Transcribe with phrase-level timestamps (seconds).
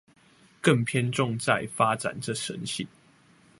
[0.63, 2.87] 便偏重在發展這神性